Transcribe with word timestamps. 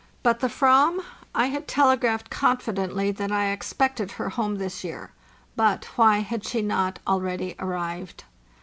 But 0.23 0.39
the 0.39 0.51
Aram? 0.63 1.01
I 1.35 1.45
had 1.49 1.67
telegraphed 1.67 2.31
confidently 2.31 3.11
that 3.11 3.31
I 3.31 3.51
expected 3.51 4.13
her 4.13 4.29
home 4.29 4.55
this 4.55 4.83
year; 4.83 5.11
but 5.55 5.85
why 5.95 6.21
had 6.21 6.43
she 6.43 6.63
not 6.63 6.97
already 7.05 7.55
arrived? 7.59 8.23